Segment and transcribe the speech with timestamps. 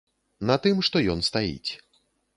[0.51, 1.71] На тым, што ён стаіць.